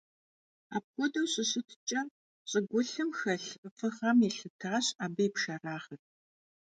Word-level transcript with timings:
Apxuedeu 0.75 1.25
şışıtç'e, 1.33 1.99
ş'ıgulhım 2.49 3.09
xelh 3.19 3.47
fığem 3.77 4.17
yêlhıtaş 4.25 4.85
abı 5.03 5.21
yi 5.25 5.29
pşşerağır. 5.33 5.83